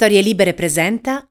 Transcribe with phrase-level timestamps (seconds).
[0.00, 1.26] Storie Libere presenta.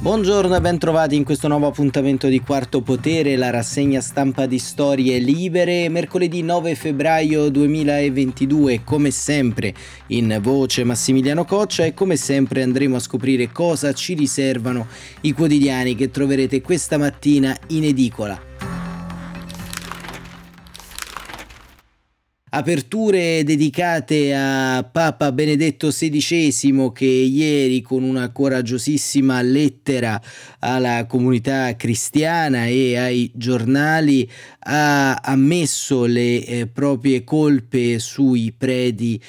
[0.00, 5.18] Buongiorno e bentrovati in questo nuovo appuntamento di Quarto Potere, la rassegna stampa di Storie
[5.18, 9.74] Libere, mercoledì 9 febbraio 2022, come sempre
[10.06, 14.86] in voce Massimiliano Coccia e come sempre andremo a scoprire cosa ci riservano
[15.20, 18.49] i quotidiani che troverete questa mattina in edicola.
[22.52, 30.20] Aperture dedicate a Papa Benedetto XVI che ieri con una coraggiosissima lettera
[30.60, 34.28] alla comunità cristiana e ai giornali
[34.60, 39.20] ha ammesso le eh, proprie colpe sui predi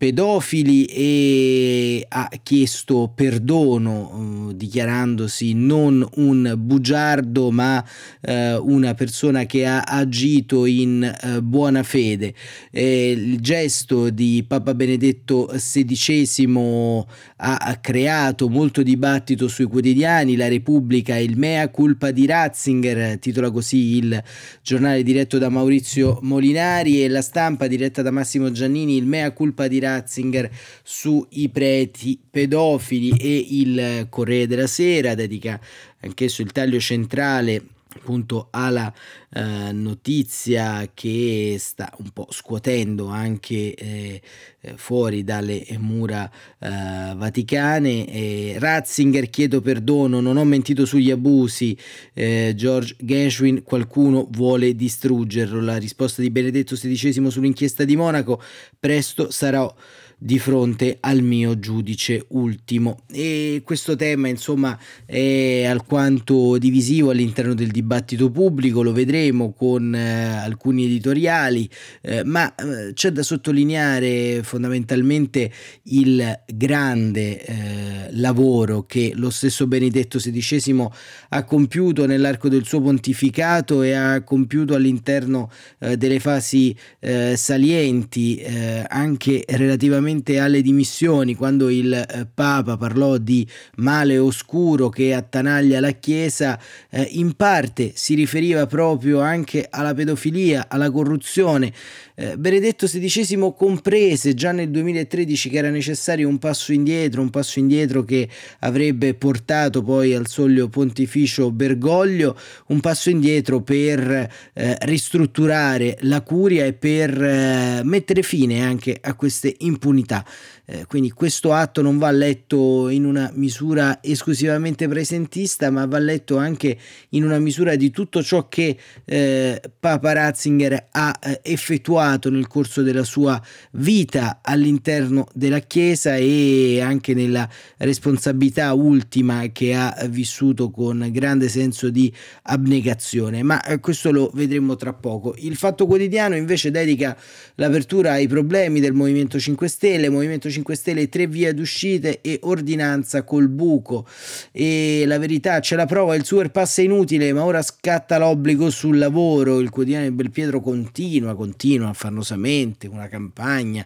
[0.00, 7.84] pedofili e ha chiesto perdono eh, dichiarandosi non un bugiardo ma
[8.22, 12.32] eh, una persona che ha agito in eh, buona fede.
[12.70, 17.04] il gesto di Papa Benedetto XVI
[17.36, 23.50] ha, ha creato molto dibattito sui quotidiani, la Repubblica, il mea culpa di Ratzinger, titola
[23.50, 24.22] così il
[24.62, 29.68] giornale diretto da Maurizio Molinari e la stampa diretta da Massimo Giannini, il mea culpa
[29.68, 30.50] di Ratzinger
[30.82, 35.60] sui preti pedofili e il Corriere della Sera dedica
[36.00, 37.62] anch'esso il taglio centrale
[37.96, 38.92] appunto alla
[39.32, 44.22] eh, notizia che sta un po' scuotendo anche eh,
[44.60, 48.58] eh fuori dalle mura eh, vaticane.
[48.58, 51.76] Ratzinger chiedo perdono, non ho mentito sugli abusi,
[52.14, 55.60] eh, George Gershwin qualcuno vuole distruggerlo.
[55.60, 58.40] La risposta di Benedetto XVI sull'inchiesta di Monaco,
[58.78, 59.74] presto sarò
[60.22, 63.04] di fronte al mio giudice ultimo.
[63.10, 70.36] E questo tema, insomma, è alquanto divisivo all'interno del dibattito pubblico, lo vedremo con eh,
[70.36, 71.68] alcuni editoriali,
[72.02, 75.50] eh, ma eh, c'è da sottolineare fondamentalmente
[75.84, 77.79] il grande eh,
[78.12, 80.88] lavoro che lo stesso Benedetto XVI
[81.30, 88.42] ha compiuto nell'arco del suo pontificato e ha compiuto all'interno eh, delle fasi eh, salienti,
[88.88, 95.80] anche relativamente relativamente alle dimissioni, quando il eh, Papa parlò di male oscuro che attanaglia
[95.80, 96.58] la Chiesa,
[96.90, 101.72] eh, in parte si riferiva proprio anche alla pedofilia, alla corruzione.
[102.14, 107.58] Eh, Benedetto XVI comprese già nel 2013 che era necessario un passo indietro, un passo
[107.58, 108.28] indietro che
[108.60, 112.36] avrebbe portato poi al soglio pontificio Bergoglio,
[112.68, 119.14] un passo indietro per eh, ristrutturare la curia e per eh, mettere fine anche a
[119.14, 120.24] queste impunità.
[120.72, 126.36] Eh, quindi questo atto non va letto in una misura esclusivamente presentista, ma va letto
[126.36, 126.78] anche
[127.10, 132.82] in una misura di tutto ciò che eh, Papa Ratzinger ha eh, effettuato nel corso
[132.82, 133.42] della sua
[133.72, 137.48] vita all'interno della Chiesa e anche nella
[137.78, 143.42] responsabilità ultima che ha vissuto con grande senso di abnegazione.
[143.42, 145.34] Ma eh, questo lo vedremo tra poco.
[145.38, 147.16] Il Fatto Quotidiano invece dedica
[147.56, 152.38] l'apertura ai problemi del Movimento 5 Stelle, Movimento 5 5 Stelle tre vie d'uscite e
[152.42, 154.06] ordinanza col buco.
[154.52, 158.70] E la verità c'è la prova, il super pass è inutile, ma ora scatta l'obbligo
[158.70, 159.58] sul lavoro.
[159.60, 163.84] Il quotidiano di Belpietro continua, continua affannosamente una campagna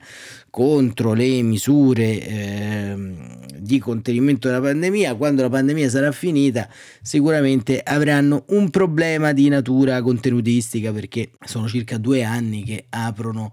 [0.51, 2.97] contro le misure eh,
[3.59, 5.15] di contenimento della pandemia.
[5.15, 6.69] Quando la pandemia sarà finita,
[7.03, 13.53] sicuramente avranno un problema di natura contenutistica perché sono circa due anni che aprono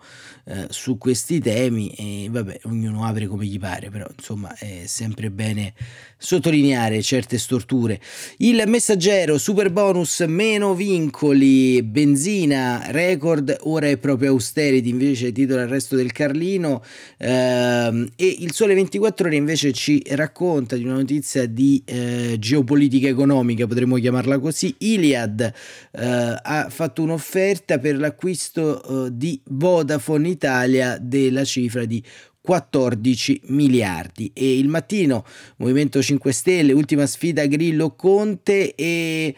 [0.51, 5.31] eh, su questi temi e vabbè, ognuno apre come gli pare, però insomma è sempre
[5.31, 5.73] bene
[6.21, 7.99] sottolineare certe storture.
[8.37, 15.67] Il messaggero super bonus meno vincoli, benzina record, ora è proprio austerity, invece titola il
[15.67, 16.83] resto del Carlino
[17.17, 23.07] eh, e il Sole 24 ore invece ci racconta di una notizia di eh, geopolitica
[23.07, 24.75] economica, potremmo chiamarla così.
[24.77, 32.03] Iliad eh, ha fatto un'offerta per l'acquisto eh, di Vodafone Italia della cifra di
[32.41, 34.31] 14 miliardi.
[34.33, 35.25] E il mattino
[35.57, 39.35] Movimento 5 Stelle ultima sfida Grillo Conte e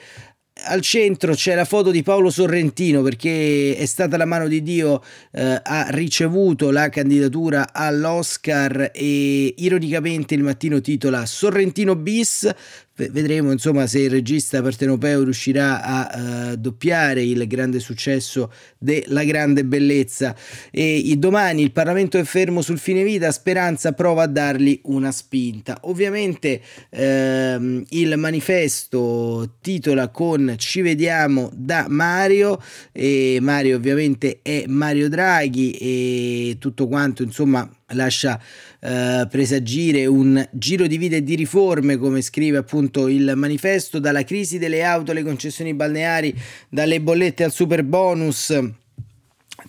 [0.65, 5.01] al centro c'è la foto di Paolo Sorrentino perché è stata la mano di Dio,
[5.31, 12.49] eh, ha ricevuto la candidatura all'Oscar e ironicamente il mattino titola Sorrentino bis,
[12.95, 19.65] vedremo insomma se il regista partenopeo riuscirà a uh, doppiare il grande successo della grande
[19.65, 20.35] bellezza.
[20.71, 25.77] E domani il Parlamento è fermo sul fine vita Speranza prova a dargli una spinta.
[25.81, 32.61] Ovviamente ehm, il manifesto titola con ci vediamo da Mario
[32.91, 38.39] e Mario ovviamente è Mario Draghi e tutto quanto insomma lascia
[38.79, 44.23] eh, presagire un giro di vita e di riforme come scrive appunto il manifesto dalla
[44.23, 46.35] crisi delle auto alle concessioni balneari
[46.69, 48.53] dalle bollette al super bonus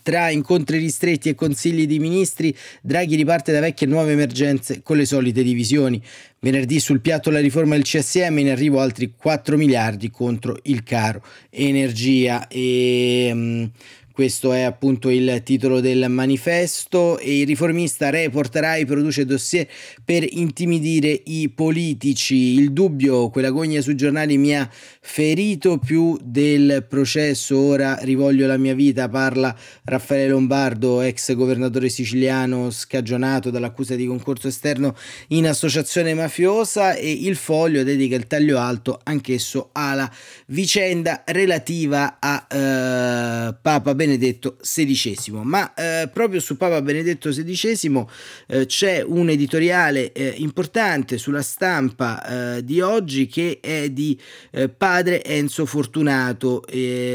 [0.03, 4.97] tra incontri ristretti e consigli di ministri, Draghi riparte da vecchie e nuove emergenze con
[4.97, 6.03] le solite divisioni.
[6.41, 11.23] Venerdì sul piatto la riforma del CSM in arrivo altri 4 miliardi contro il caro
[11.50, 13.71] energia e um,
[14.14, 19.66] questo è appunto il titolo del manifesto e il riformista Report Rai produce dossier
[20.05, 22.55] per intimidire i politici.
[22.55, 28.56] Il dubbio, quella gogna sui giornali mi ha ferito più del processo, ora rivoglio la
[28.56, 29.52] mia vita, parla
[29.82, 34.94] Raffaele Lombardo, ex governatore siciliano scagionato dall'accusa di concorso esterno
[35.31, 40.08] in associazione mafiosa e il foglio dedica il taglio alto anch'esso alla
[40.46, 45.41] vicenda relativa a eh, Papa Benedetto XVI.
[45.43, 48.05] Ma eh, proprio su Papa Benedetto XVI
[48.49, 54.19] eh, c'è un editoriale eh, importante sulla stampa eh, di oggi che è di
[54.50, 56.62] eh, padre Enzo Fortunato,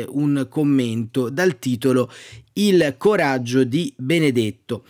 [0.09, 2.11] un commento dal titolo
[2.53, 4.83] Il coraggio di Benedetto.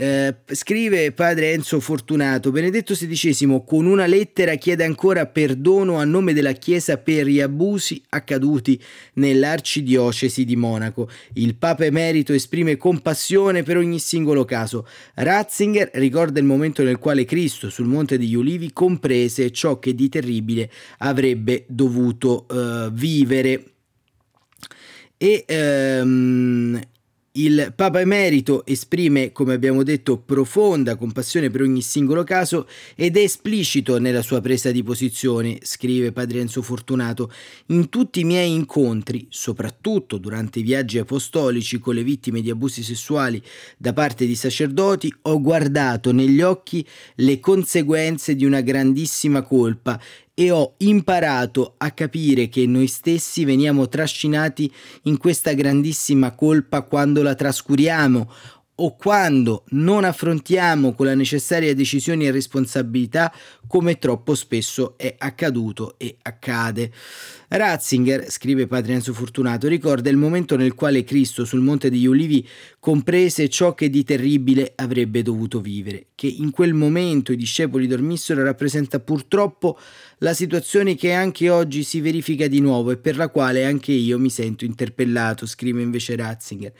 [0.00, 6.32] Eh, scrive padre Enzo Fortunato, Benedetto XVI con una lettera chiede ancora perdono a nome
[6.32, 8.80] della Chiesa per gli abusi accaduti
[9.14, 11.10] nell'arcidiocesi di Monaco.
[11.32, 14.86] Il Papa Emerito esprime compassione per ogni singolo caso.
[15.14, 20.08] Ratzinger ricorda il momento nel quale Cristo sul Monte degli Ulivi comprese ciò che di
[20.08, 23.64] terribile avrebbe dovuto uh, vivere.
[25.16, 25.44] E
[26.00, 26.80] um,
[27.38, 33.20] il Papa Emerito esprime, come abbiamo detto, profonda compassione per ogni singolo caso ed è
[33.20, 37.30] esplicito nella sua presa di posizione, scrive Padre Enzo Fortunato,
[37.66, 42.82] in tutti i miei incontri, soprattutto durante i viaggi apostolici con le vittime di abusi
[42.82, 43.40] sessuali
[43.76, 46.84] da parte di sacerdoti, ho guardato negli occhi
[47.16, 50.00] le conseguenze di una grandissima colpa
[50.40, 57.22] e ho imparato a capire che noi stessi veniamo trascinati in questa grandissima colpa quando
[57.24, 58.30] la trascuriamo
[58.80, 63.34] o quando non affrontiamo con la necessaria decisione e responsabilità
[63.66, 66.92] come troppo spesso è accaduto e accade.
[67.48, 72.46] Ratzinger, scrive Padre Enzo Fortunato, ricorda il momento nel quale Cristo sul Monte degli Ulivi
[72.78, 76.08] comprese ciò che di terribile avrebbe dovuto vivere.
[76.14, 79.76] Che in quel momento i discepoli dormissero rappresenta purtroppo
[80.18, 84.18] la situazione che anche oggi si verifica di nuovo e per la quale anche io
[84.18, 86.72] mi sento interpellato, scrive invece Ratzinger.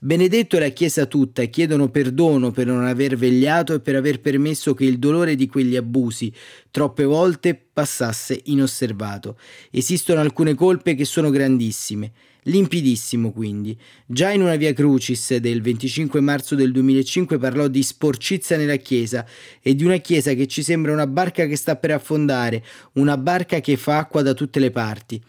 [0.00, 4.74] Benedetto e la Chiesa tutta chiedono perdono per non aver vegliato e per aver permesso
[4.74, 6.32] che il dolore di quegli abusi
[6.70, 9.38] troppe volte passasse inosservato.
[9.70, 12.12] Esistono alcune colpe che sono grandissime.
[12.44, 13.76] Limpidissimo quindi.
[14.06, 19.26] Già in una via Crucis del 25 marzo del 2005 parlò di sporcizia nella Chiesa
[19.60, 22.64] e di una Chiesa che ci sembra una barca che sta per affondare,
[22.94, 25.22] una barca che fa acqua da tutte le parti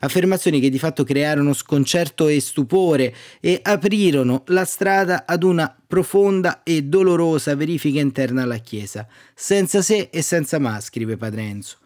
[0.00, 6.62] affermazioni che di fatto crearono sconcerto e stupore e aprirono la strada ad una profonda
[6.62, 11.76] e dolorosa verifica interna alla Chiesa, senza se e senza ma, scrive Padre Enzo.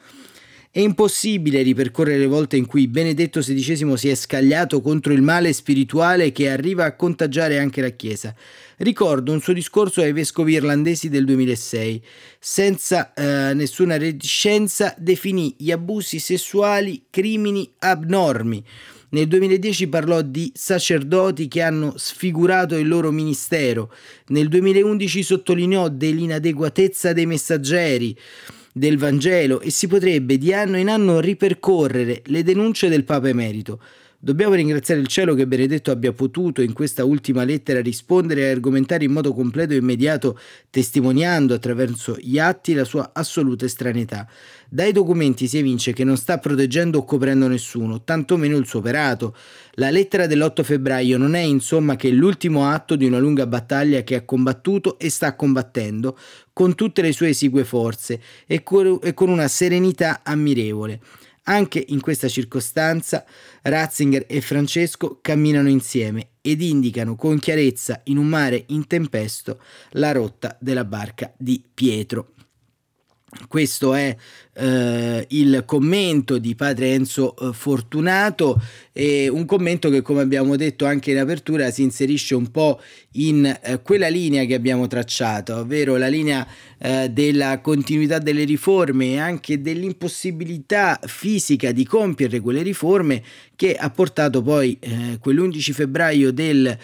[0.73, 5.53] È impossibile ripercorrere le volte in cui Benedetto XVI si è scagliato contro il male
[5.53, 8.33] spirituale che arriva a contagiare anche la Chiesa.
[8.77, 12.01] Ricordo un suo discorso ai vescovi irlandesi del 2006.
[12.39, 18.65] Senza eh, nessuna reticenza definì gli abusi sessuali crimini abnormi.
[19.09, 23.93] Nel 2010 parlò di sacerdoti che hanno sfigurato il loro ministero.
[24.29, 28.17] Nel 2011 sottolineò dell'inadeguatezza dei messaggeri
[28.73, 33.81] del Vangelo e si potrebbe di anno in anno ripercorrere le denunce del Papa Emerito.
[34.23, 39.05] Dobbiamo ringraziare il cielo che Benedetto abbia potuto in questa ultima lettera rispondere e argomentare
[39.05, 44.29] in modo completo e immediato, testimoniando attraverso gli atti la sua assoluta estraneità.
[44.69, 49.35] Dai documenti si evince che non sta proteggendo o coprendo nessuno, tantomeno il suo operato.
[49.77, 54.17] La lettera dell'8 febbraio non è insomma che l'ultimo atto di una lunga battaglia che
[54.17, 56.19] ha combattuto e sta combattendo
[56.53, 61.01] con tutte le sue esigue forze e con una serenità ammirevole.
[61.51, 63.25] Anche in questa circostanza
[63.63, 70.13] Ratzinger e Francesco camminano insieme ed indicano con chiarezza in un mare in tempesto la
[70.13, 72.35] rotta della barca di Pietro.
[73.49, 74.17] questo è
[74.61, 78.61] eh, il commento di padre Enzo eh, Fortunato,
[78.93, 82.79] e un commento che come abbiamo detto anche in apertura si inserisce un po'
[83.13, 86.47] in eh, quella linea che abbiamo tracciato, ovvero la linea
[86.79, 93.23] eh, della continuità delle riforme e anche dell'impossibilità fisica di compiere quelle riforme
[93.57, 96.77] che ha portato poi eh, quell'11 febbraio del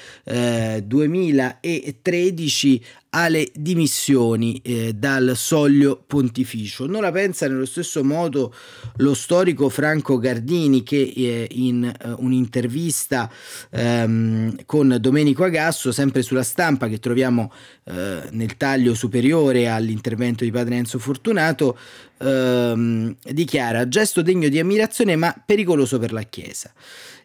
[0.85, 2.81] 2013 eh,
[3.11, 6.87] alle dimissioni eh, dal soglio pontificio.
[6.87, 8.55] Non la pensa nello stesso modo
[8.97, 13.31] lo storico Franco Gardini che eh, in eh, un'intervista
[13.71, 17.53] ehm, con Domenico Agasso, sempre sulla stampa che troviamo
[17.85, 21.79] eh, nel taglio superiore all'intervento di Padre Enzo Fortunato,
[22.19, 26.73] ehm, dichiara gesto degno di ammirazione ma pericoloso per la Chiesa.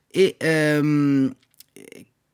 [0.08, 1.34] E ehm,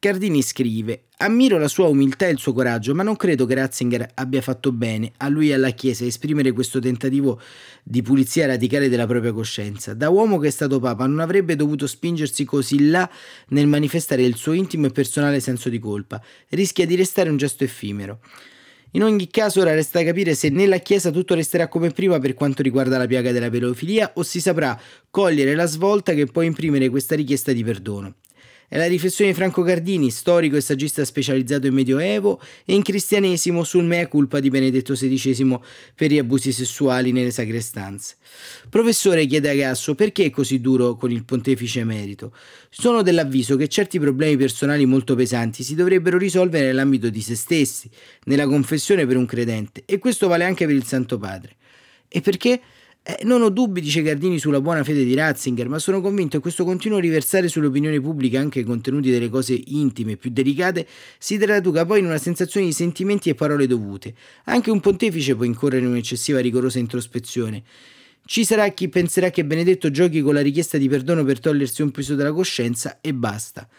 [0.07, 4.11] Cardini scrive: Ammiro la sua umiltà e il suo coraggio, ma non credo che Ratzinger
[4.13, 7.41] abbia fatto bene a lui e alla Chiesa esprimere questo tentativo
[7.83, 9.93] di pulizia radicale della propria coscienza.
[9.93, 13.09] Da uomo che è stato Papa non avrebbe dovuto spingersi così là
[13.49, 16.23] nel manifestare il suo intimo e personale senso di colpa.
[16.51, 18.21] Rischia di restare un gesto effimero.
[18.91, 22.61] In ogni caso ora resta capire se nella Chiesa tutto resterà come prima per quanto
[22.61, 27.13] riguarda la piaga della pedofilia o si saprà cogliere la svolta che può imprimere questa
[27.13, 28.15] richiesta di perdono.
[28.69, 33.63] È la riflessione di Franco Gardini, storico e saggista specializzato in Medioevo e in cristianesimo
[33.63, 35.57] sul mea culpa di Benedetto XVI
[35.95, 38.17] per gli abusi sessuali nelle sacre stanze.
[38.67, 42.33] Professore, chiede Agasso, perché è così duro con il pontefice emerito?
[42.69, 47.89] Sono dell'avviso che certi problemi personali molto pesanti si dovrebbero risolvere nell'ambito di se stessi,
[48.25, 51.55] nella confessione per un credente, e questo vale anche per il Santo Padre.
[52.09, 52.59] E perché?
[53.09, 56.41] Eh, non ho dubbi, dice Gardini, sulla buona fede di Ratzinger, ma sono convinto che
[56.41, 60.85] questo continuo riversare sull'opinione pubblica anche i contenuti delle cose intime e più delicate
[61.17, 64.13] si traduca poi in una sensazione di sentimenti e parole dovute.
[64.47, 67.63] Anche un pontefice può incorrere in un'eccessiva rigorosa introspezione.
[68.25, 71.91] Ci sarà chi penserà che Benedetto giochi con la richiesta di perdono per togliersi un
[71.91, 73.69] peso dalla coscienza e basta.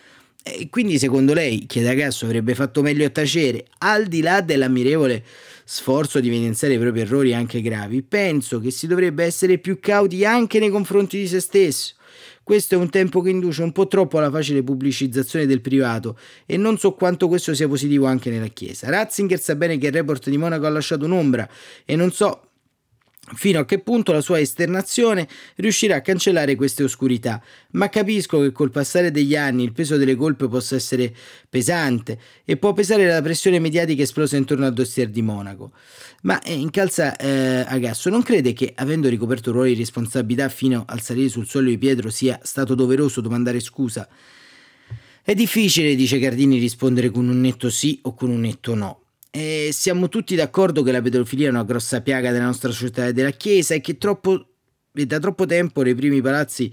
[0.53, 5.25] E quindi secondo lei, chiede Agasso, avrebbe fatto meglio a tacere, al di là dell'ammirevole
[5.65, 10.25] sforzo di evidenziare i propri errori anche gravi, penso che si dovrebbe essere più cauti
[10.25, 11.95] anche nei confronti di se stesso.
[12.43, 16.57] Questo è un tempo che induce un po' troppo alla facile pubblicizzazione del privato e
[16.57, 18.89] non so quanto questo sia positivo anche nella Chiesa.
[18.89, 21.47] Ratzinger sa bene che il report di Monaco ha lasciato un'ombra
[21.85, 22.48] e non so
[23.35, 27.43] fino a che punto la sua esternazione riuscirà a cancellare queste oscurità,
[27.73, 31.15] ma capisco che col passare degli anni il peso delle colpe possa essere
[31.49, 35.73] pesante e può pesare la pressione mediatica esplosa intorno al dossier di Monaco.
[36.23, 41.01] Ma eh, incalza eh, Agasso, non crede che, avendo ricoperto ruoli di responsabilità fino al
[41.01, 44.09] salire sul suolo di Pietro, sia stato doveroso domandare scusa?
[45.23, 49.03] È difficile, dice Cardini, rispondere con un netto sì o con un netto no.
[49.31, 53.13] E siamo tutti d'accordo che la pedofilia è una grossa piaga della nostra società e
[53.13, 54.47] della Chiesa e che troppo,
[54.91, 56.73] da troppo tempo nei primi palazzi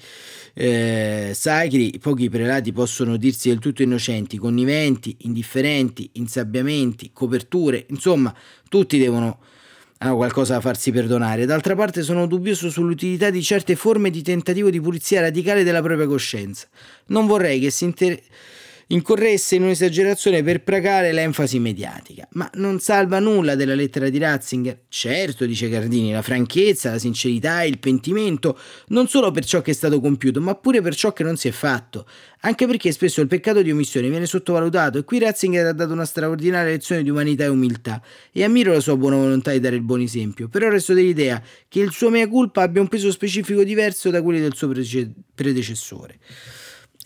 [0.54, 8.34] eh, sacri pochi prelati possono dirsi del tutto innocenti, conniventi, indifferenti, insabbiamenti, coperture, insomma,
[8.70, 9.40] tutti devono
[9.98, 11.46] hanno qualcosa da farsi perdonare.
[11.46, 16.08] D'altra parte sono dubbioso sull'utilità di certe forme di tentativo di pulizia radicale della propria
[16.08, 16.68] coscienza.
[17.08, 18.20] Non vorrei che si inter
[18.88, 22.28] incorresse in un'esagerazione per placare l'enfasi mediatica.
[22.32, 24.82] Ma non salva nulla della lettera di Ratzinger.
[24.88, 29.74] Certo, dice Cardini, la franchezza, la sincerità, il pentimento, non solo per ciò che è
[29.74, 32.06] stato compiuto, ma pure per ciò che non si è fatto.
[32.42, 36.06] Anche perché spesso il peccato di omissione viene sottovalutato e qui Ratzinger ha dato una
[36.06, 38.00] straordinaria lezione di umanità e umiltà
[38.32, 41.80] e ammiro la sua buona volontà di dare il buon esempio, però resto dell'idea che
[41.80, 44.72] il suo mea culpa abbia un peso specifico diverso da quelli del suo
[45.34, 46.20] predecessore.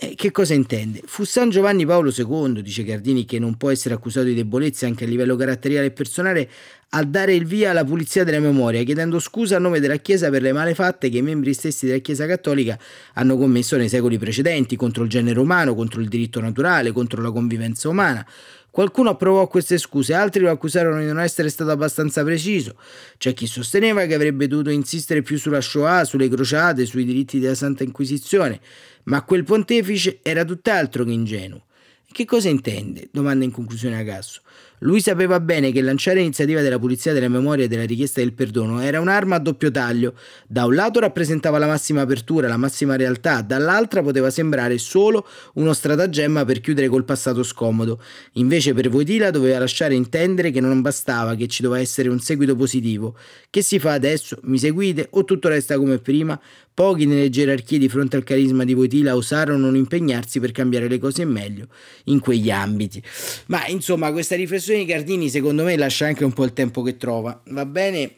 [0.01, 1.01] Eh, che cosa intende?
[1.03, 5.03] Fu San Giovanni Paolo II, dice Cardini, che non può essere accusato di debolezza anche
[5.03, 6.49] a livello caratteriale e personale,
[6.91, 10.41] a dare il via alla pulizia della memoria, chiedendo scusa a nome della Chiesa per
[10.41, 12.79] le malefatte che i membri stessi della Chiesa cattolica
[13.15, 17.31] hanno commesso nei secoli precedenti contro il genere umano, contro il diritto naturale, contro la
[17.31, 18.25] convivenza umana.
[18.71, 22.75] Qualcuno approvò queste scuse, altri lo accusarono di non essere stato abbastanza preciso.
[23.17, 27.55] C'è chi sosteneva che avrebbe dovuto insistere più sulla Shoah, sulle crociate, sui diritti della
[27.55, 28.61] Santa Inquisizione,
[29.05, 31.65] ma quel pontefice era tutt'altro che ingenuo.
[32.11, 33.07] Che cosa intende?
[33.11, 34.41] domanda in conclusione Agasso.
[34.79, 38.79] Lui sapeva bene che lanciare l'iniziativa della pulizia della memoria e della richiesta del perdono
[38.79, 40.13] era un'arma a doppio taglio.
[40.47, 45.73] Da un lato rappresentava la massima apertura, la massima realtà, dall'altra poteva sembrare solo uno
[45.73, 48.01] stratagemma per chiudere col passato scomodo.
[48.33, 52.55] Invece per Voitila doveva lasciare intendere che non bastava, che ci doveva essere un seguito
[52.55, 53.15] positivo.
[53.49, 54.39] Che si fa adesso?
[54.43, 56.39] Mi seguite o tutto resta come prima?
[56.73, 60.97] Pochi nelle gerarchie di fronte al carisma di Voitila osarono non impegnarsi per cambiare le
[60.97, 61.67] cose in meglio
[62.05, 63.01] in quegli ambiti.
[63.47, 66.97] Ma insomma, questa riflessione di Cardini secondo me lascia anche un po' il tempo che
[66.97, 67.41] trova.
[67.45, 68.15] Va bene?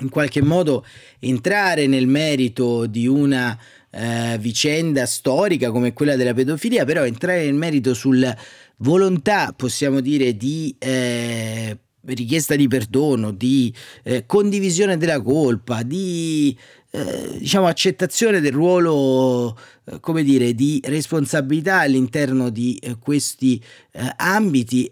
[0.00, 0.84] in qualche modo
[1.18, 3.58] entrare nel merito di una
[3.90, 8.36] eh, vicenda storica come quella della pedofilia, però entrare nel merito sulla
[8.78, 11.76] volontà, possiamo dire, di eh,
[12.06, 16.56] richiesta di perdono, di eh, condivisione della colpa, di
[16.90, 19.58] eh, diciamo accettazione del ruolo
[20.00, 24.90] come dire di responsabilità all'interno di eh, questi eh, ambiti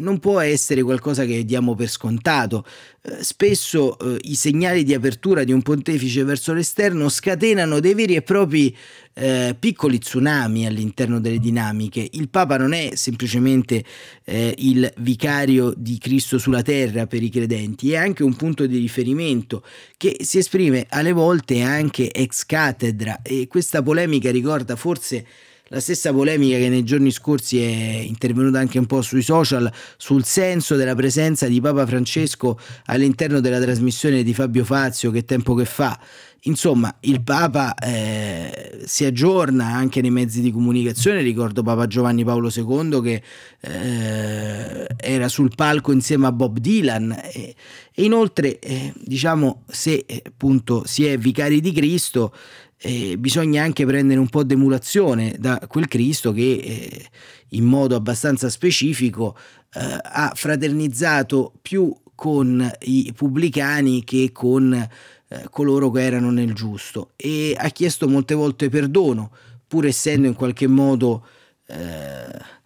[0.00, 2.64] non può essere qualcosa che diamo per scontato
[3.20, 8.74] spesso i segnali di apertura di un pontefice verso l'esterno scatenano dei veri e propri
[9.18, 12.08] eh, piccoli tsunami all'interno delle dinamiche.
[12.12, 13.84] Il Papa non è semplicemente
[14.24, 18.78] eh, il vicario di Cristo sulla terra per i credenti, è anche un punto di
[18.78, 19.64] riferimento
[19.96, 25.26] che si esprime alle volte anche ex cattedra e questa polemica ricorda forse
[25.70, 30.24] la stessa polemica che nei giorni scorsi è intervenuta anche un po' sui social sul
[30.24, 35.66] senso della presenza di Papa Francesco all'interno della trasmissione di Fabio Fazio che tempo che
[35.66, 35.98] fa.
[36.42, 42.48] Insomma, il Papa eh, si aggiorna anche nei mezzi di comunicazione, ricordo Papa Giovanni Paolo
[42.54, 43.22] II che
[43.60, 47.54] eh, era sul palco insieme a Bob Dylan e,
[47.92, 52.32] e inoltre, eh, diciamo, se appunto si è vicari di Cristo,
[52.80, 57.06] eh, bisogna anche prendere un po' d'emulazione da quel Cristo che eh,
[57.50, 59.36] in modo abbastanza specifico
[59.74, 67.12] eh, ha fraternizzato più con i pubblicani che con eh, coloro che erano nel giusto
[67.16, 69.30] e ha chiesto molte volte perdono
[69.66, 71.26] pur essendo in qualche modo
[71.66, 72.56] eh,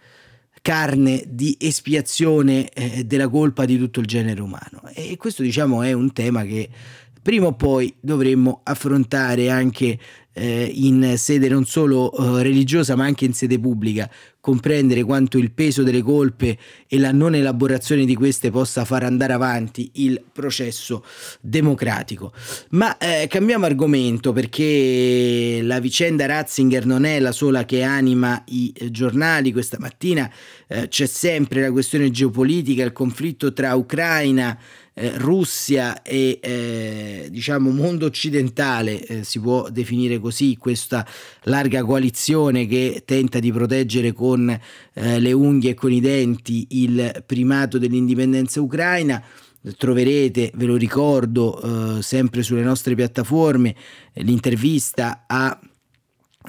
[0.63, 4.83] carne di espiazione eh, della colpa di tutto il genere umano.
[4.95, 6.69] E questo diciamo è un tema che
[7.23, 9.99] prima o poi dovremmo affrontare anche
[10.35, 14.11] eh, in sede non solo eh, religiosa ma anche in sede pubblica,
[14.41, 19.35] comprendere quanto il peso delle colpe e la non elaborazione di queste possa far andare
[19.35, 21.05] avanti il processo
[21.41, 22.33] democratico.
[22.71, 28.73] Ma eh, cambiamo argomento perché la vicenda Ratzinger non è la sola che anima i
[28.91, 30.31] giornali questa mattina,
[30.67, 34.59] eh, c'è sempre la questione geopolitica, il conflitto tra Ucraina
[34.95, 41.07] eh, Russia e eh, diciamo mondo occidentale, eh, si può definire così, questa
[41.45, 47.23] larga coalizione che tenta di proteggere con eh, le unghie e con i denti il
[47.25, 49.23] primato dell'indipendenza ucraina.
[49.77, 53.77] Troverete, ve lo ricordo, eh, sempre sulle nostre piattaforme,
[54.15, 55.57] l'intervista a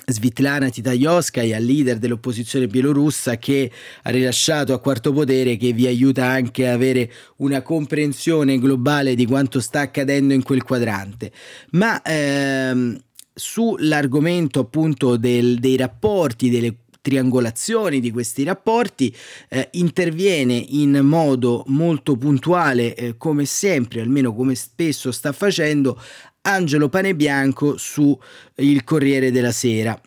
[0.05, 3.71] Svitlana Titajoskaya, leader dell'opposizione bielorussa, che
[4.03, 9.25] ha rilasciato a quarto potere che vi aiuta anche a avere una comprensione globale di
[9.25, 11.31] quanto sta accadendo in quel quadrante.
[11.71, 12.99] Ma ehm,
[13.33, 19.13] sull'argomento appunto del, dei rapporti, delle triangolazioni di questi rapporti,
[19.49, 26.01] eh, interviene in modo molto puntuale, eh, come sempre, almeno come spesso sta facendo,
[26.45, 28.17] Angelo Panebianco su
[28.55, 29.99] Il Corriere della Sera.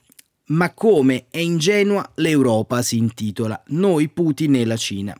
[0.49, 5.18] Ma come è ingenua l'Europa si intitola Noi Putin e la Cina.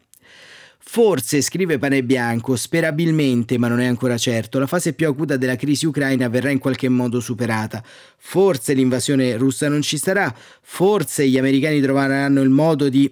[0.79, 5.87] Forse, scrive Panebianco, sperabilmente, ma non è ancora certo, la fase più acuta della crisi
[5.87, 7.83] ucraina verrà in qualche modo superata.
[8.19, 13.11] Forse l'invasione russa non ci sarà, forse gli americani troveranno il modo di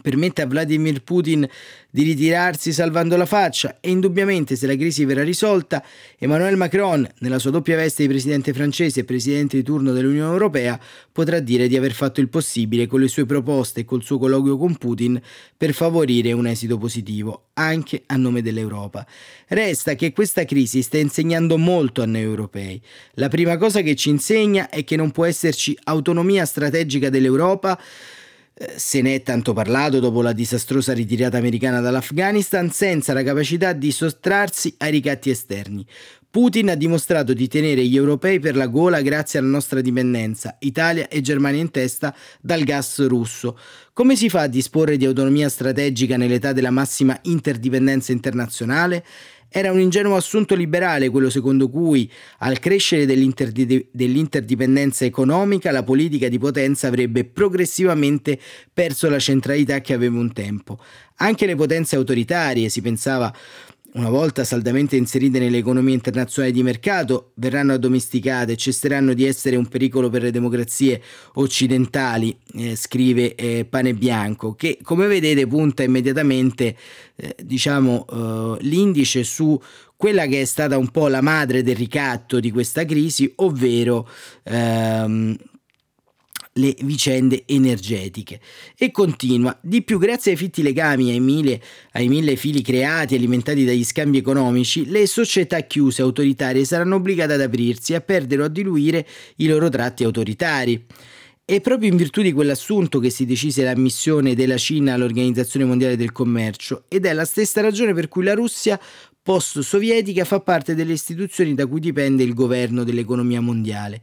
[0.00, 1.46] permette a Vladimir Putin
[1.94, 5.84] di ritirarsi salvando la faccia e indubbiamente se la crisi verrà risolta,
[6.18, 10.80] Emmanuel Macron, nella sua doppia veste di presidente francese e presidente di turno dell'Unione Europea,
[11.12, 14.56] potrà dire di aver fatto il possibile con le sue proposte e col suo colloquio
[14.56, 15.20] con Putin
[15.54, 19.06] per favorire un esito positivo, anche a nome dell'Europa.
[19.48, 22.80] Resta che questa crisi sta insegnando molto a noi europei.
[23.14, 27.78] La prima cosa che ci insegna è che non può esserci autonomia strategica dell'Europa
[28.76, 33.90] se ne è tanto parlato dopo la disastrosa ritirata americana dall'Afghanistan senza la capacità di
[33.90, 35.86] sottrarsi ai ricatti esterni.
[36.32, 41.08] Putin ha dimostrato di tenere gli europei per la gola grazie alla nostra dipendenza, Italia
[41.08, 43.58] e Germania in testa, dal gas russo.
[43.92, 49.04] Come si fa a disporre di autonomia strategica nell'età della massima interdipendenza internazionale?
[49.54, 56.28] Era un ingenuo assunto liberale quello secondo cui al crescere dell'interdip- dell'interdipendenza economica la politica
[56.28, 58.40] di potenza avrebbe progressivamente
[58.72, 60.78] perso la centralità che aveva un tempo.
[61.16, 63.30] Anche le potenze autoritarie, si pensava
[63.94, 69.66] una volta saldamente inserite nell'economia internazionale di mercato, verranno addomesticate e cesseranno di essere un
[69.66, 71.02] pericolo per le democrazie
[71.34, 76.76] occidentali, eh, scrive eh, Pane Bianco, che come vedete punta immediatamente
[77.16, 79.60] eh, diciamo, eh, l'indice su
[79.94, 84.08] quella che è stata un po' la madre del ricatto di questa crisi, ovvero
[84.44, 85.36] ehm,
[86.54, 88.40] le vicende energetiche.
[88.76, 91.60] E continua, di più grazie ai fitti legami ai mille,
[91.92, 97.34] ai mille fili creati e alimentati dagli scambi economici, le società chiuse autoritarie saranno obbligate
[97.34, 100.84] ad aprirsi, a perdere o a diluire i loro tratti autoritari.
[101.44, 106.12] È proprio in virtù di quell'assunto che si decise l'ammissione della Cina all'Organizzazione Mondiale del
[106.12, 108.80] Commercio ed è la stessa ragione per cui la Russia
[109.22, 114.00] post-sovietica fa parte delle istituzioni da cui dipende il governo dell'economia mondiale.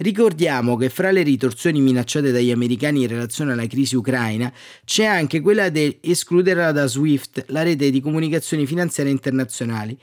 [0.00, 4.50] Ricordiamo che fra le ritorsioni minacciate dagli americani in relazione alla crisi ucraina
[4.82, 9.98] c'è anche quella di escluderla da SWIFT, la rete di comunicazioni finanziarie internazionali.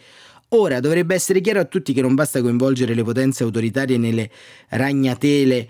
[0.52, 4.30] Ora dovrebbe essere chiaro a tutti che non basta coinvolgere le potenze autoritarie nelle
[4.70, 5.68] ragnatele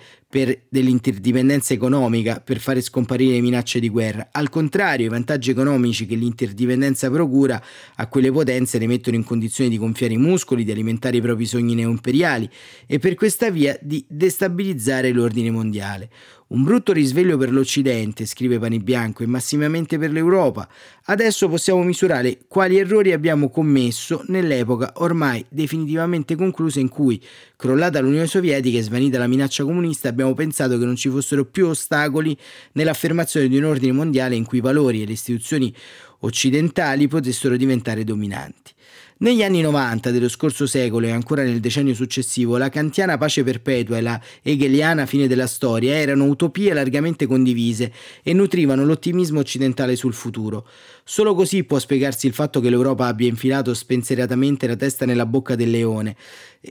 [0.70, 4.28] dell'interdipendenza economica per fare scomparire le minacce di guerra.
[4.32, 7.60] Al contrario, i vantaggi economici che l'interdipendenza procura
[7.96, 11.46] a quelle potenze le mettono in condizione di gonfiare i muscoli, di alimentare i propri
[11.48, 12.48] sogni neoimperiali
[12.86, 16.10] e per questa via di destabilizzare l'ordine mondiale.
[16.50, 20.66] Un brutto risveglio per l'Occidente, scrive Panibianco, e massimamente per l'Europa.
[21.08, 27.22] Adesso possiamo misurare quali errori abbiamo commesso nell'epoca ormai definitivamente conclusa in cui,
[27.58, 31.68] crollata l'Unione Sovietica e svanita la minaccia comunista, abbiamo pensato che non ci fossero più
[31.68, 32.38] ostacoli
[32.74, 35.74] nell'affermazione di un ordine mondiale in cui i valori e le istituzioni
[36.20, 38.72] occidentali potessero diventare dominanti.
[39.20, 43.98] Negli anni 90 dello scorso secolo e ancora nel decennio successivo, la kantiana pace perpetua
[43.98, 50.14] e la hegeliana fine della storia erano utopie largamente condivise e nutrivano l'ottimismo occidentale sul
[50.14, 50.68] futuro.
[51.04, 55.56] Solo così può spiegarsi il fatto che l'Europa abbia infilato spensieratamente la testa nella bocca
[55.56, 56.16] del leone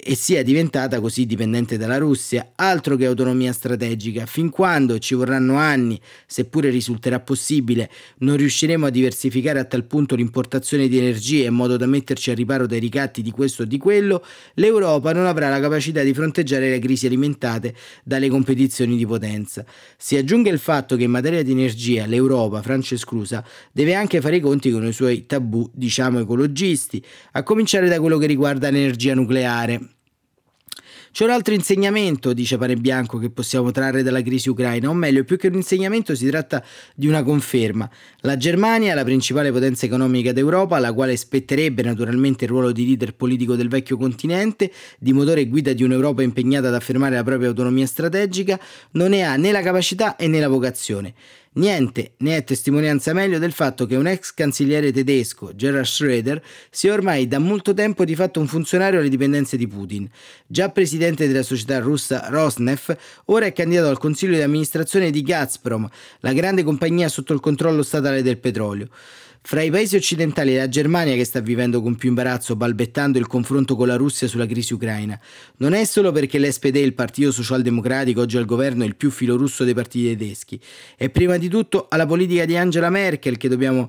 [0.03, 5.57] e sia diventata così dipendente dalla Russia, altro che autonomia strategica, fin quando ci vorranno
[5.57, 11.55] anni, seppure risulterà possibile, non riusciremo a diversificare a tal punto l'importazione di energia in
[11.55, 15.49] modo da metterci a riparo dai ricatti di questo o di quello, l'Europa non avrà
[15.49, 19.65] la capacità di fronteggiare le crisi alimentate dalle competizioni di potenza.
[19.97, 24.37] Si aggiunge il fatto che in materia di energia l'Europa, Francia esclusa, deve anche fare
[24.37, 29.15] i conti con i suoi tabù, diciamo ecologisti, a cominciare da quello che riguarda l'energia
[29.15, 29.86] nucleare.
[31.17, 35.25] C'è un altro insegnamento, dice Pane Bianco, che possiamo trarre dalla crisi ucraina, o meglio,
[35.25, 36.63] più che un insegnamento si tratta
[36.95, 37.89] di una conferma.
[38.19, 43.15] La Germania, la principale potenza economica d'Europa, alla quale spetterebbe naturalmente il ruolo di leader
[43.15, 47.49] politico del vecchio continente, di motore e guida di un'Europa impegnata ad affermare la propria
[47.49, 51.15] autonomia strategica, non ne ha né la capacità né la vocazione.
[51.57, 56.93] Niente ne è testimonianza meglio del fatto che un ex cancelliere tedesco, Gerhard Schröder, sia
[56.93, 60.07] ormai da molto tempo di fatto un funzionario alle dipendenze di Putin.
[60.47, 65.89] Già presidente della società russa Rosneft, ora è candidato al consiglio di amministrazione di Gazprom,
[66.21, 68.91] la grande compagnia sotto il controllo statale del petrolio.
[69.49, 73.29] Fra i paesi occidentali è la Germania che sta vivendo con più imbarazzo balbettando il
[73.29, 75.17] confronto con la Russia sulla crisi ucraina.
[75.59, 79.63] Non è solo perché l'SPD, il partito socialdemocratico oggi al governo, è il più filorusso
[79.63, 80.59] dei partiti tedeschi.
[80.97, 83.89] È prima di tutto alla politica di Angela Merkel che dobbiamo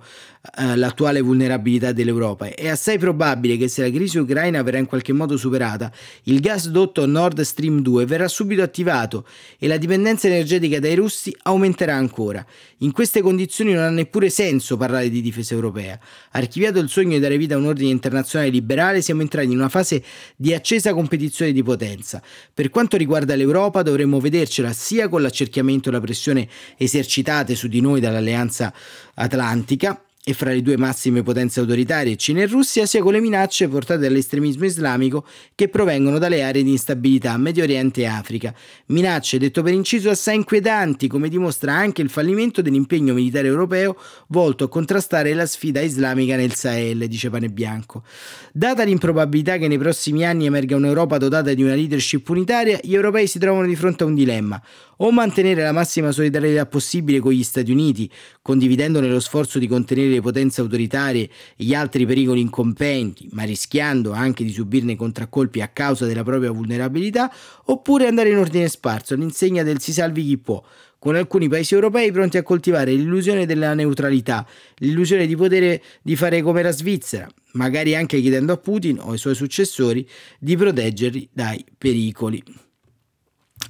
[0.55, 2.45] eh, l'attuale vulnerabilità dell'Europa.
[2.49, 5.91] È assai probabile che se la crisi ucraina verrà in qualche modo superata,
[6.25, 9.25] il gasdotto Nord Stream 2 verrà subito attivato
[9.57, 12.45] e la dipendenza energetica dai russi aumenterà ancora.
[12.79, 15.99] In queste condizioni non ha neppure senso parlare di difesa europea.
[16.31, 19.69] Archiviato il sogno di dare vita a un ordine internazionale liberale, siamo entrati in una
[19.69, 20.03] fase
[20.35, 22.21] di accesa competizione di potenza.
[22.53, 27.81] Per quanto riguarda l'Europa, dovremmo vedercela sia con l'accerchiamento e la pressione esercitate su di
[27.81, 28.73] noi dall'Alleanza
[29.15, 33.69] Atlantica, e fra le due massime potenze autoritarie, Cina e Russia, sia con le minacce
[33.69, 38.53] portate dall'estremismo islamico che provengono dalle aree di instabilità Medio Oriente e Africa.
[38.87, 43.95] Minacce, detto per inciso, assai inquietanti, come dimostra anche il fallimento dell'impegno militare europeo
[44.27, 48.03] volto a contrastare la sfida islamica nel Sahel, dice Pane Bianco.
[48.51, 53.27] Data l'improbabilità che nei prossimi anni emerga un'Europa dotata di una leadership unitaria, gli europei
[53.27, 54.61] si trovano di fronte a un dilemma
[54.97, 58.09] o mantenere la massima solidarietà possibile con gli Stati Uniti,
[58.41, 64.11] condividendone lo sforzo di contenere le potenze autoritarie e gli altri pericoli incompenti, ma rischiando
[64.11, 67.31] anche di subirne contraccolpi a causa della propria vulnerabilità,
[67.65, 70.63] oppure andare in ordine sparso all'insegna del si salvi chi può,
[70.99, 76.41] con alcuni paesi europei pronti a coltivare l'illusione della neutralità, l'illusione di potere di fare
[76.41, 80.07] come la Svizzera, magari anche chiedendo a Putin o ai suoi successori
[80.39, 82.43] di proteggerli dai pericoli.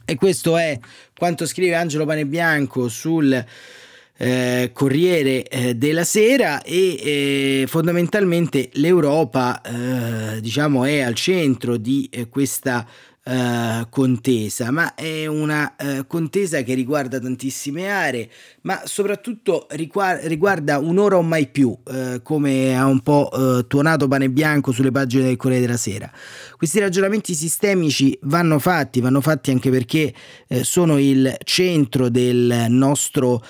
[0.10, 0.80] E questo è
[1.18, 3.46] quanto scrive Angelo Panebianco sul
[4.20, 12.08] eh, Corriere eh, della Sera e eh, fondamentalmente l'Europa eh, diciamo è al centro di
[12.12, 12.86] eh, questa
[13.28, 18.30] uh, contesa, ma è una uh, contesa che riguarda tantissime aree,
[18.62, 24.72] ma soprattutto riguarda un'ora o mai più, uh, come ha un po' tuonato Pane Bianco
[24.72, 26.10] sulle pagine del Corriere della Sera.
[26.56, 30.14] Questi ragionamenti sistemici vanno fatti, vanno fatti anche perché
[30.62, 33.44] sono il centro del nostro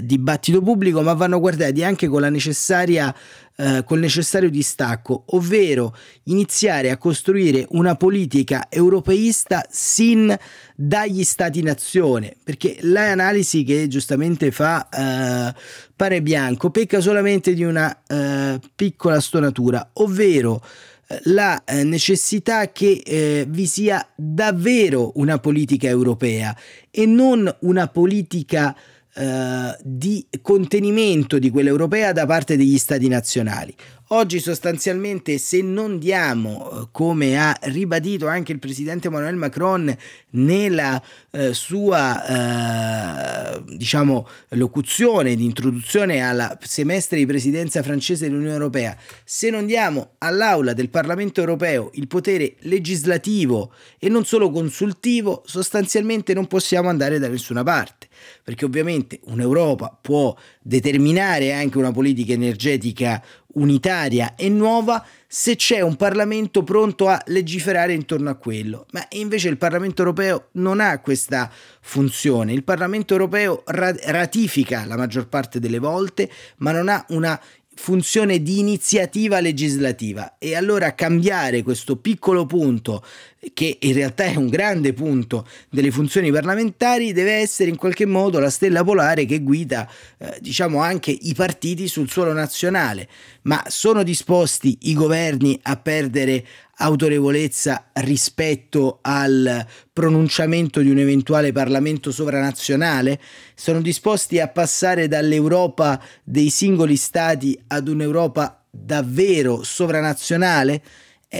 [0.00, 3.14] dibattito pubblico, ma vanno guardati anche con la necessaria
[3.56, 10.36] eh, col necessario distacco, ovvero iniziare a costruire una politica europeista sin
[10.74, 15.54] dagli stati-nazione, perché l'analisi che giustamente fa eh,
[15.94, 20.60] Pane Bianco pecca solamente di una eh, piccola stonatura, ovvero
[21.06, 26.56] eh, la eh, necessità che eh, vi sia davvero una politica europea
[26.90, 28.74] e non una politica
[29.14, 33.74] eh, di contenimento di quella europea da parte degli stati nazionali.
[34.08, 39.96] Oggi sostanzialmente se non diamo, eh, come ha ribadito anche il presidente Emmanuel Macron
[40.30, 48.94] nella eh, sua eh, diciamo, locuzione di introduzione al semestre di presidenza francese dell'Unione Europea,
[49.24, 56.34] se non diamo all'Aula del Parlamento Europeo il potere legislativo e non solo consultivo, sostanzialmente
[56.34, 58.08] non possiamo andare da nessuna parte,
[58.42, 63.22] perché ovviamente un'Europa può determinare anche una politica energetica
[63.54, 68.86] unitaria e nuova se c'è un Parlamento pronto a legiferare intorno a quello.
[68.92, 72.52] Ma invece il Parlamento europeo non ha questa funzione.
[72.52, 77.40] Il Parlamento europeo ratifica la maggior parte delle volte, ma non ha una
[77.76, 83.04] funzione di iniziativa legislativa e allora cambiare questo piccolo punto
[83.52, 88.38] che in realtà è un grande punto delle funzioni parlamentari deve essere in qualche modo
[88.38, 93.08] la stella polare che guida eh, diciamo anche i partiti sul suolo nazionale
[93.42, 96.44] ma sono disposti i governi a perdere
[96.76, 103.20] autorevolezza rispetto al pronunciamento di un eventuale Parlamento sovranazionale?
[103.54, 110.82] Sono disposti a passare dall'Europa dei singoli stati ad un'Europa davvero sovranazionale?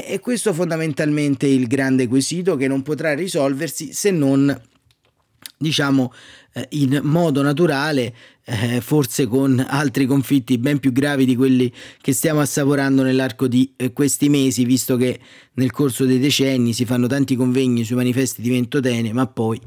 [0.02, 4.61] E questo fondamentalmente è il grande quesito che non potrà risolversi se non
[5.57, 6.12] diciamo
[6.52, 12.12] eh, in modo naturale, eh, forse con altri conflitti ben più gravi di quelli che
[12.12, 15.18] stiamo assaporando nell'arco di eh, questi mesi, visto che
[15.54, 19.61] nel corso dei decenni si fanno tanti convegni sui manifesti di Ventotene, ma poi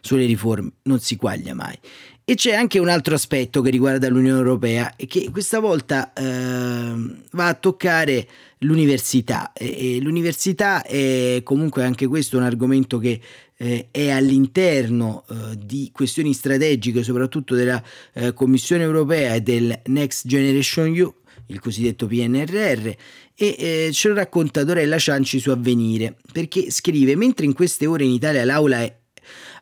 [0.00, 1.78] sulle riforme non si quaglia mai.
[2.26, 6.94] E c'è anche un altro aspetto che riguarda l'Unione Europea e che questa volta eh,
[7.32, 8.26] va a toccare
[8.64, 9.52] l'università.
[9.52, 13.20] E, e l'università è comunque anche questo un argomento che
[13.56, 20.26] eh, è all'interno eh, di questioni strategiche, soprattutto della eh, Commissione europea e del Next
[20.26, 21.14] Generation EU,
[21.46, 22.96] il cosiddetto PNRR, e
[23.36, 28.10] eh, ce lo racconta Dorella Cianci su Avvenire, perché scrive: Mentre in queste ore in
[28.10, 28.96] Italia l'aula è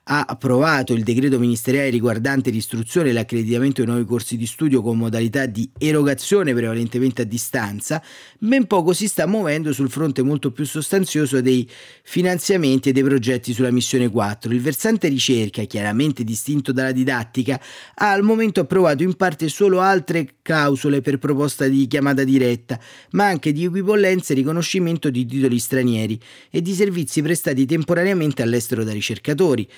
[0.05, 4.99] ha approvato il decreto ministeriale riguardante l'istruzione e l'accreditamento di nuovi corsi di studio con
[4.99, 8.03] modalità di erogazione prevalentemente a distanza,
[8.39, 11.69] ben poco si sta muovendo sul fronte molto più sostanzioso dei
[12.03, 14.53] finanziamenti e dei progetti sulla missione 4.
[14.53, 17.61] Il versante ricerca, chiaramente distinto dalla didattica,
[17.95, 22.79] ha al momento approvato in parte solo altre clausole per proposta di chiamata diretta,
[23.13, 26.19] ma anche di equipollenza e riconoscimento di titoli stranieri
[26.51, 29.69] e di servizi prestati temporaneamente all'estero da ricercatori.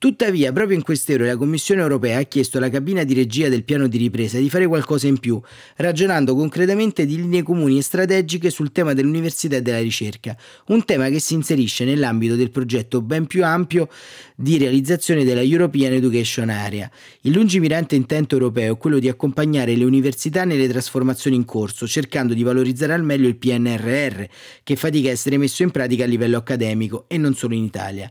[0.00, 3.64] Tuttavia, proprio in queste ore la Commissione europea ha chiesto alla cabina di regia del
[3.64, 5.40] piano di ripresa di fare qualcosa in più,
[5.74, 11.08] ragionando concretamente di linee comuni e strategiche sul tema dell'università e della ricerca, un tema
[11.08, 13.88] che si inserisce nell'ambito del progetto ben più ampio
[14.36, 16.88] di realizzazione della European Education Area.
[17.22, 22.34] Il lungimirante intento europeo è quello di accompagnare le università nelle trasformazioni in corso, cercando
[22.34, 24.22] di valorizzare al meglio il PNRR,
[24.62, 28.08] che fatica a essere messo in pratica a livello accademico e non solo in Italia.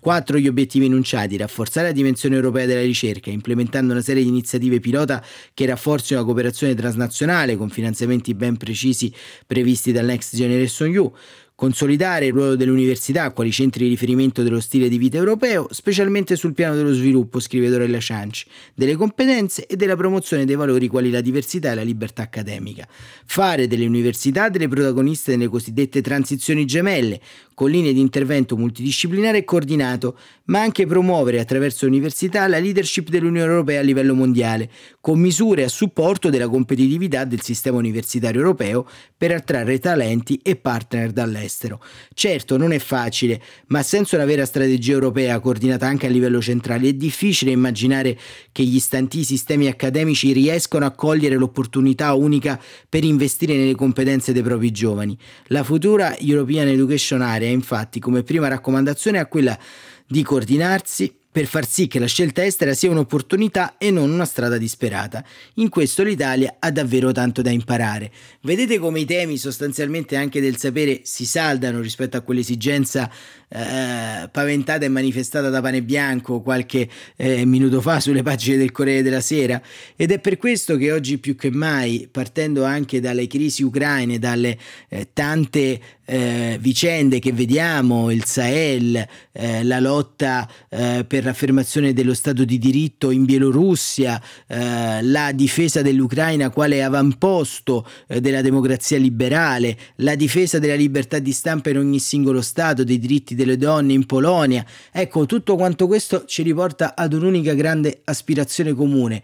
[0.00, 4.80] Quattro gli obiettivi enunciati, rafforzare la dimensione europea della ricerca, implementando una serie di iniziative
[4.80, 9.12] pilota che rafforzino la cooperazione transnazionale con finanziamenti ben precisi
[9.46, 11.12] previsti dal Next Generation EU,
[11.60, 16.54] consolidare il ruolo dell'università quali centri di riferimento dello stile di vita europeo, specialmente sul
[16.54, 21.20] piano dello sviluppo, scrive Dorella Cianci, delle competenze e della promozione dei valori quali la
[21.20, 22.88] diversità e la libertà accademica.
[23.26, 27.20] Fare delle università delle protagoniste nelle cosiddette transizioni gemelle,
[27.52, 33.50] con linee di intervento multidisciplinare e coordinato, ma anche promuovere attraverso l'università la leadership dell'Unione
[33.50, 39.32] Europea a livello mondiale, con misure a supporto della competitività del sistema universitario europeo per
[39.32, 41.82] attrarre talenti e partner dall'estero all'estero.
[42.14, 46.88] Certo, non è facile, ma senza una vera strategia europea coordinata anche a livello centrale
[46.88, 48.16] è difficile immaginare
[48.52, 54.42] che gli stanti sistemi accademici riescano a cogliere l'opportunità unica per investire nelle competenze dei
[54.42, 55.18] propri giovani.
[55.46, 59.58] La futura European Education Area, infatti, come prima raccomandazione ha quella
[60.06, 64.58] di coordinarsi per far sì che la scelta estera sia un'opportunità e non una strada
[64.58, 65.24] disperata.
[65.54, 68.10] In questo l'Italia ha davvero tanto da imparare.
[68.42, 73.10] Vedete come i temi sostanzialmente anche del sapere si saldano rispetto a quell'esigenza
[73.52, 79.02] eh, paventata e manifestata da Pane Bianco qualche eh, minuto fa sulle pagine del Corriere
[79.02, 79.60] della Sera.
[79.96, 84.56] Ed è per questo che oggi più che mai, partendo anche dalle crisi ucraine, dalle
[84.88, 92.14] eh, tante eh, vicende che vediamo, il Sahel, eh, la lotta eh, per l'affermazione dello
[92.14, 100.58] Stato di diritto in Bielorussia, la difesa dell'Ucraina quale avamposto della democrazia liberale, la difesa
[100.58, 104.64] della libertà di stampa in ogni singolo Stato, dei diritti delle donne in Polonia.
[104.92, 109.22] Ecco, tutto quanto questo ci riporta ad un'unica grande aspirazione comune.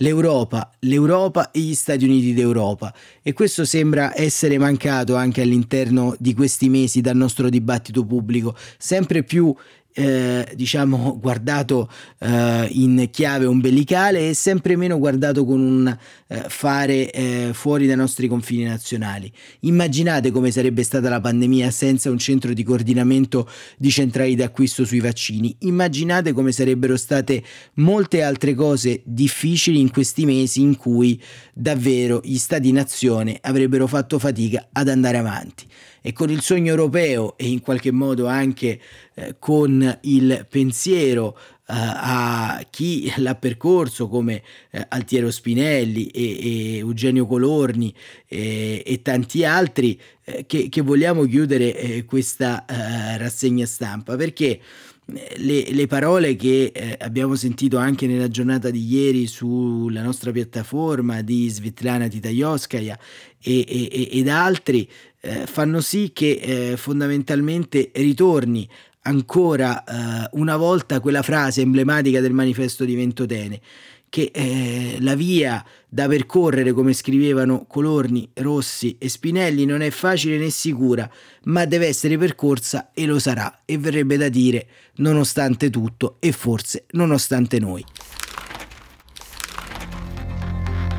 [0.00, 6.34] L'Europa, l'Europa e gli Stati Uniti d'Europa e questo sembra essere mancato anche all'interno di
[6.34, 9.54] questi mesi dal nostro dibattito pubblico, sempre più
[9.98, 17.10] eh, diciamo guardato eh, in chiave ombelicale e sempre meno guardato con un eh, fare
[17.10, 19.32] eh, fuori dai nostri confini nazionali.
[19.60, 25.00] Immaginate come sarebbe stata la pandemia senza un centro di coordinamento di centrali d'acquisto sui
[25.00, 25.56] vaccini.
[25.60, 27.42] Immaginate come sarebbero state
[27.74, 31.18] molte altre cose difficili in questi mesi in cui
[31.54, 35.64] davvero gli stati nazione avrebbero fatto fatica ad andare avanti
[36.06, 38.80] e con il sogno europeo e in qualche modo anche
[39.12, 44.40] eh, con il pensiero eh, a chi l'ha percorso come
[44.70, 47.92] eh, Altiero Spinelli e, e Eugenio Colorni
[48.28, 54.14] e, tanti altri eh, che, che, vogliamo chiudere eh, questa eh, rassegna stampa.
[54.14, 54.60] Perché
[55.06, 61.22] le, le, parole che eh, abbiamo sentito anche nella giornata di ieri sulla nostra piattaforma
[61.22, 62.98] di Svetlana Titajoskaya
[63.40, 64.88] e, e, ed altri
[65.20, 68.68] eh, fanno sì che eh, fondamentalmente ritorni
[69.02, 73.60] ancora eh, una volta quella frase emblematica del manifesto di Ventotene
[74.08, 75.64] che eh, la via
[75.96, 81.10] da percorrere, come scrivevano Colorni, Rossi e Spinelli, non è facile né sicura,
[81.44, 86.84] ma deve essere percorsa e lo sarà, e verrebbe da dire, nonostante tutto e forse
[86.90, 87.82] nonostante noi.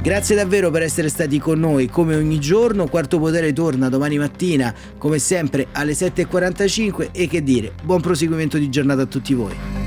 [0.01, 2.87] Grazie davvero per essere stati con noi come ogni giorno.
[2.87, 8.67] Quarto Potere torna domani mattina, come sempre, alle 7.45 e che dire, buon proseguimento di
[8.69, 9.86] giornata a tutti voi.